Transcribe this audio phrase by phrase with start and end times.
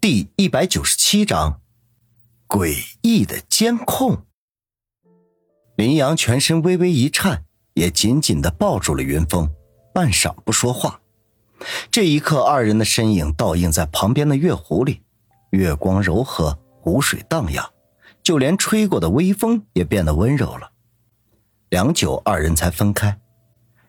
[0.00, 1.60] 第一百九十七章，
[2.48, 4.24] 诡异的监控。
[5.76, 7.44] 林阳全身微微一颤，
[7.74, 9.50] 也紧紧的抱住了云峰，
[9.92, 11.02] 半晌不说话。
[11.90, 15.02] 这一刻，二人的身影倒映在旁边的月湖里，
[15.50, 17.70] 月光柔和，湖水荡漾，
[18.22, 20.72] 就连吹过的微风也变得温柔了。
[21.68, 23.20] 良久，二人才分开。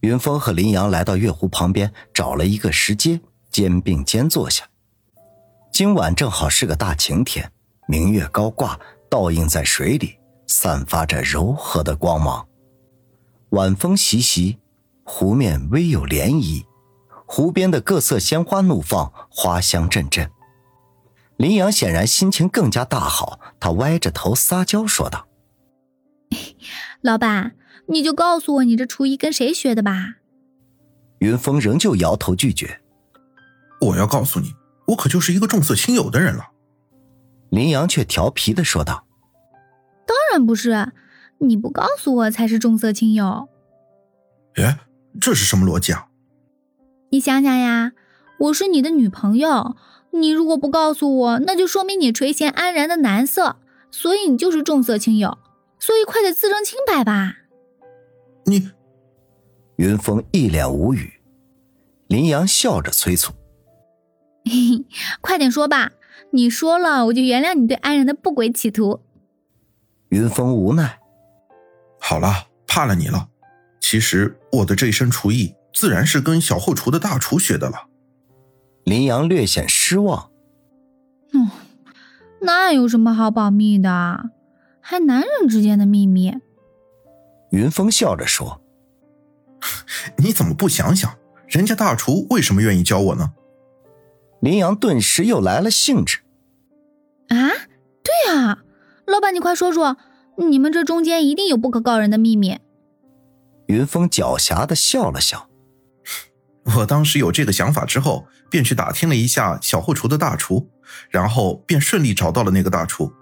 [0.00, 3.20] 云峰和林阳来到月湖旁边，找了一个石阶，
[3.52, 4.66] 肩并肩坐下。
[5.72, 7.50] 今晚正好是个大晴天，
[7.88, 8.78] 明月高挂，
[9.08, 12.46] 倒映在水里，散发着柔和的光芒。
[13.52, 14.58] 晚风习习，
[15.02, 16.62] 湖面微有涟漪，
[17.24, 20.30] 湖边的各色鲜花怒放，花香阵阵。
[21.38, 25.26] 林阳显然心情更加大好，他歪着头撒娇说道
[27.00, 30.16] ：“老板，你就告诉我你这厨艺跟谁学的吧。”
[31.20, 32.82] 云峰仍旧摇头拒绝
[33.80, 34.52] ：“我要告诉你。”
[34.86, 36.50] 我可就是一个重色轻友的人了，
[37.50, 39.06] 林阳却调皮的说道
[40.06, 40.92] ：“当然不是，
[41.38, 43.48] 你不告诉我才是重色轻友。”
[44.56, 44.80] 哎，
[45.20, 46.08] 这是什么逻辑啊？
[47.10, 47.92] 你想想呀，
[48.38, 49.76] 我是你的女朋友，
[50.10, 53.56] 你如果不告诉我，那就说明你垂涎安然的男色，
[53.90, 55.38] 所以你就是重色轻友，
[55.78, 57.36] 所以快点自证清白吧。
[58.44, 58.70] 你，
[59.76, 61.20] 云峰一脸无语，
[62.08, 63.32] 林阳笑着催促。
[64.44, 64.84] 嘿，
[65.20, 65.92] 快点说吧！
[66.32, 69.00] 你说了，我就原谅你对安然的不轨企图。
[70.08, 70.98] 云峰无奈，
[72.00, 73.28] 好了，怕了你了。
[73.80, 77.88] 其实我的这身厨艺，自然是跟小后厨的大厨学的了。
[78.84, 80.30] 林阳略显失望。
[81.32, 81.50] 嗯，
[82.40, 84.30] 那有什么好保密的？
[84.80, 86.34] 还男人之间的秘密？
[87.50, 88.62] 云峰笑着说
[90.16, 91.14] ：“你怎么不想想，
[91.46, 93.34] 人家大厨为什么愿意教我呢？”
[94.42, 96.18] 林阳顿时又来了兴致。
[97.28, 97.36] 啊，
[98.02, 98.58] 对啊，
[99.06, 99.96] 老板，你快说说，
[100.36, 102.58] 你们这中间一定有不可告人的秘密。
[103.66, 105.48] 云峰狡黠的笑了笑。
[106.76, 110.68] 我当时有这个想法之后，便去打听了一下小后厨的大厨，
[111.08, 113.12] 然后便顺利找到了那个大厨。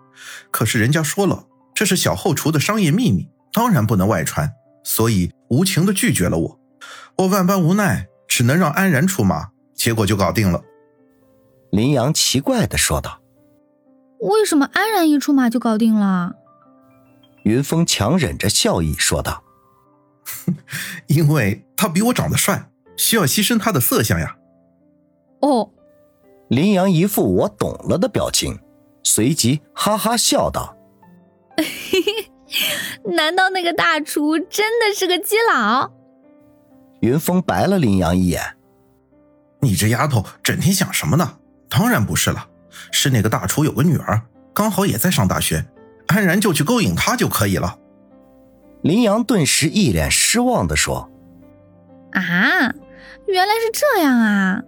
[0.51, 1.45] 可是人家说了，
[1.75, 4.51] 这是小后厨的商业秘密，当然不能外传，
[4.83, 6.61] 所以无情的拒绝了我。
[7.19, 10.65] 我万般无奈，只能让安然出马，结果就搞定了。
[11.71, 13.21] 林阳奇怪的说道
[14.21, 16.35] ：“为什么安然一出马就搞定了？”
[17.45, 19.43] 云峰强忍着笑意说道
[21.07, 24.37] ：“因为他比我长得帅，需要牺牲他的色相呀。”
[25.41, 25.71] 哦，
[26.49, 28.61] 林阳一副我懂了的表情，
[29.03, 30.77] 随即哈哈笑道
[33.17, 35.93] ：“难道那个大厨真的是个基佬？”
[37.01, 38.59] 云峰白了林阳一眼
[39.63, 41.39] ：“你这丫头整天想什么呢？”
[41.71, 42.47] 当然不是了，
[42.93, 44.21] 是那个大厨有个女儿，
[44.53, 45.65] 刚好也在上大学，
[46.09, 47.79] 安然就去勾引她就可以了。
[48.83, 51.11] 林阳顿时一脸失望的说
[52.13, 52.23] ：“啊，
[53.29, 54.63] 原来是这样啊！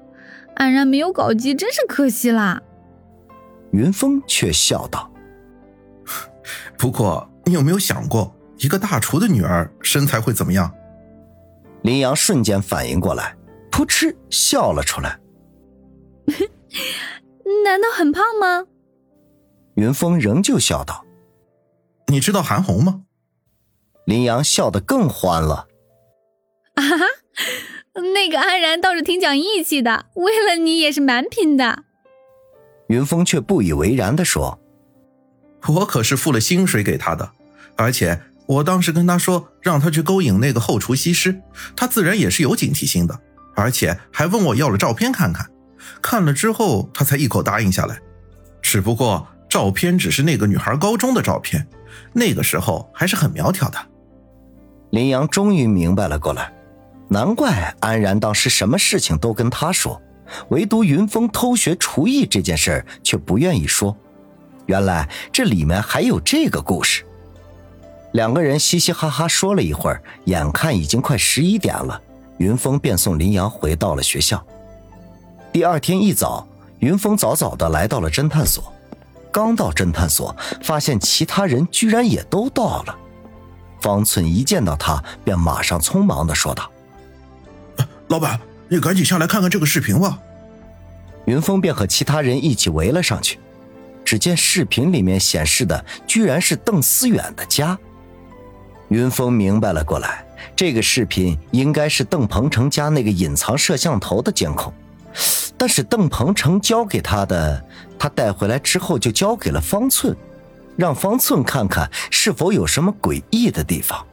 [0.54, 2.62] 安然没有搞基，真是可惜了。”
[3.72, 5.10] 云峰却笑道：
[6.76, 10.72] “不过你有没有想过，一个大厨的女儿身材会怎么样？”
[11.82, 13.34] 林阳瞬间反应过来，
[13.70, 15.18] 噗嗤笑了出来。
[17.64, 18.66] 难道很胖吗？
[19.74, 21.04] 云峰仍旧笑道
[22.08, 23.04] ：“你知道韩红吗？”
[24.04, 25.68] 林阳笑得更欢了。
[26.74, 26.82] 啊，
[28.14, 31.84] 那个安然倒是挺讲义气的，为了你也是蛮拼的。
[32.88, 34.58] 云峰却不以为然的说
[35.68, 37.32] ：“我可是付了薪水给他的，
[37.76, 41.40] 而且我当时跟他说让他去勾引那个后厨西施，
[41.76, 43.18] 他自然也是有警惕心的，
[43.54, 45.50] 而且还问我要了照片看看。”
[46.00, 47.98] 看了之后，他才一口答应下来。
[48.60, 51.66] 只不过照片只是那个女孩高中的照片，
[52.12, 53.78] 那个时候还是很苗条的。
[54.90, 56.52] 林阳终于明白了过来，
[57.08, 60.00] 难怪安然当时什么事情都跟他说，
[60.50, 63.96] 唯独云峰偷学厨艺这件事却不愿意说。
[64.66, 67.04] 原来这里面还有这个故事。
[68.12, 72.00] 两个人嘻嘻哈哈说了一会儿，眼看已经快十一点了，
[72.38, 74.46] 云峰便送林阳回到了学校。
[75.52, 78.72] 第二天一早，云峰早早的来到了侦探所。
[79.30, 82.98] 刚到侦探所，发现其他人居然也都到了。
[83.78, 86.70] 方寸一见到他，便马上匆忙的说道
[88.08, 90.18] ：“老板，你赶紧下来看看这个视频吧。”
[91.26, 93.38] 云峰便和其他人一起围了上去。
[94.04, 97.78] 只见视频里面显示的，居然是邓思远的家。
[98.88, 100.24] 云峰明白了过来，
[100.56, 104.72] 这个视频应该是邓鹏程家那个隐藏摄像头的监控。
[105.62, 107.64] 但是邓鹏程交给他的，
[107.96, 110.12] 他带回来之后就交给了方寸，
[110.74, 114.04] 让方寸看看是否有什么诡异的地方。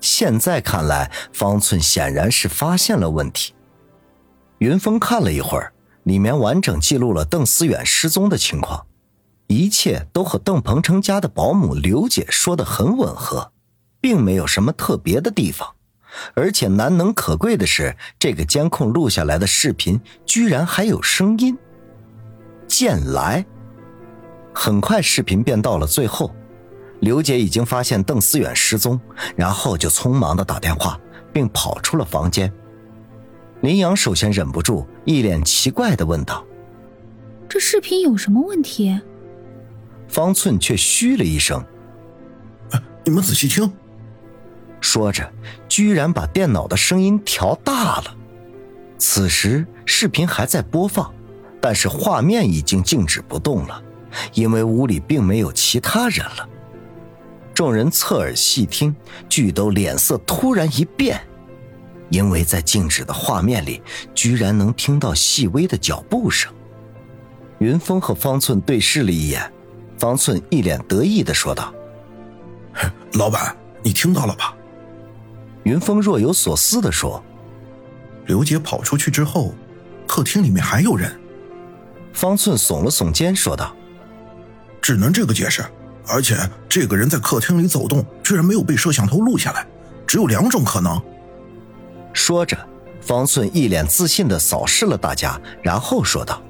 [0.00, 3.52] 现在看来，方寸显然是发现了问题。
[4.60, 5.74] 云峰看了一会儿，
[6.04, 8.86] 里面完整记录了邓思远失踪的情况，
[9.48, 13.52] 一切都和邓鹏程家的保姆刘姐说的很吻合，
[14.00, 15.68] 并没有什么特别的地方。
[16.34, 21.56] 而且难能可贵的是，这个监控录下来的视频居然还有声音。
[22.66, 23.44] 剑来。
[24.54, 26.34] 很快，视频便到了最后，
[27.00, 29.00] 刘姐已经发现邓思远失踪，
[29.36, 30.98] 然后就匆忙的打电话，
[31.32, 32.52] 并跑出了房间。
[33.60, 36.44] 林阳首先忍不住，一脸奇怪的问道
[37.48, 39.00] ：“这视频有什么问题？”
[40.08, 41.64] 方寸却嘘了一声
[43.04, 43.72] ：“你们仔细听。”
[44.80, 45.30] 说着，
[45.68, 48.16] 居然把电脑的声音调大了。
[48.98, 51.12] 此时，视频还在播放，
[51.60, 53.82] 但是画面已经静止不动了，
[54.34, 56.48] 因为屋里并没有其他人了。
[57.54, 58.94] 众人侧耳细听，
[59.28, 61.20] 俱都脸色突然一变，
[62.08, 63.82] 因为在静止的画面里，
[64.14, 66.52] 居然能听到细微的脚步声。
[67.58, 69.52] 云峰和方寸对视了一眼，
[69.96, 71.74] 方寸一脸得意的说道
[73.14, 74.54] ：“老板，你听到了吧？”
[75.68, 77.22] 云峰若有所思地说
[78.24, 79.54] ：“刘姐跑出去之后，
[80.06, 81.14] 客厅里面还有人。”
[82.14, 83.76] 方寸耸了耸肩说道
[84.80, 85.62] ：“只能这个解释。
[86.06, 86.38] 而且
[86.70, 89.66] 这个人在客厅里走动，居然没有被摄像头录下来，
[90.06, 90.98] 只有两种可能。”
[92.14, 92.56] 说着，
[93.02, 96.40] 方寸一脸自信地扫视了大家，然后说道：“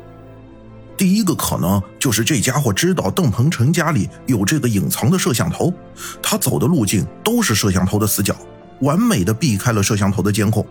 [0.96, 5.74] 第一个可能就是这家伙知道邓鹏程家里有这个隐藏的摄像头，
[6.22, 8.36] 他走的路径都是摄像头的死角。”
[8.80, 10.64] 完美的避开了摄像头的监控，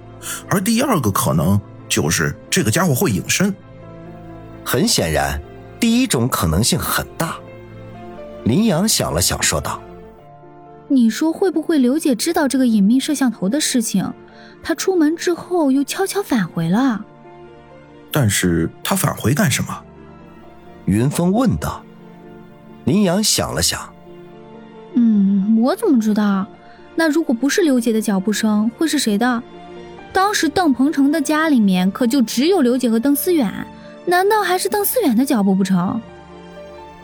[0.50, 3.54] 而第二个可能就是这个家伙会隐身。
[4.64, 5.42] 很显然，
[5.80, 7.36] 第一种可能性很大。
[8.44, 9.82] 林阳想了想，说道
[10.88, 14.14] ：“你说会不会刘姐知道这个隐秘摄像头的事情？
[14.64, 17.04] 她出门之后又悄悄返回了。
[18.12, 19.84] 但是她返回干什么？”
[20.86, 21.84] 云峰问道。
[22.86, 23.94] 林阳想了想
[24.96, 26.48] ：“嗯，我怎么知道？”
[27.00, 29.44] 那如果不是刘姐的脚步声，会是谁的？
[30.12, 33.54] 当时邓鹏程的家里面可就只有刘姐和邓思远，
[34.06, 36.02] 难道还是邓思远的脚步不成？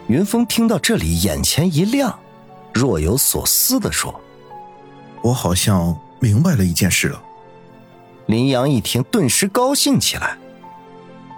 [0.07, 2.17] 云峰听到这里，眼前一亮，
[2.73, 4.19] 若有所思地说
[5.21, 7.21] ：“我好像明白了一件事了。”
[8.25, 10.35] 林阳一听，顿时高兴起来：“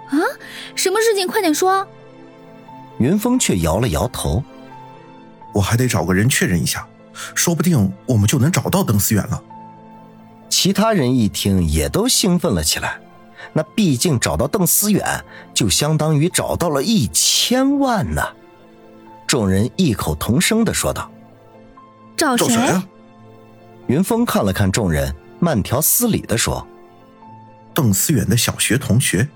[0.08, 0.16] 啊，
[0.74, 1.26] 什么事情？
[1.26, 1.86] 快点说！”
[2.98, 4.42] 云峰却摇了摇头
[5.52, 6.86] ：“我还得找个人确认一下。”
[7.34, 9.42] 说不定我们就能找到邓思远了。
[10.48, 13.00] 其他人一听，也都兴奋了起来。
[13.52, 15.24] 那毕竟找到邓思远，
[15.54, 18.22] 就相当于找到了一千万呢。
[19.26, 21.10] 众人异口同声的说道
[22.16, 22.56] ：“找谁？”
[23.88, 26.66] 云峰看了看众人，慢条斯理的说
[27.72, 29.28] ：“邓思远的小学同学，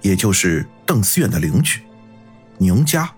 [0.00, 1.82] 也就是邓思远的邻居，
[2.58, 3.10] 宁家。”